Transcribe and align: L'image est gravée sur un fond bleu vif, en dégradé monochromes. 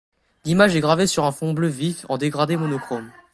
L'image 0.45 0.75
est 0.75 0.79
gravée 0.81 1.05
sur 1.05 1.25
un 1.25 1.31
fond 1.31 1.53
bleu 1.53 1.67
vif, 1.67 2.07
en 2.09 2.17
dégradé 2.17 2.57
monochromes. 2.57 3.11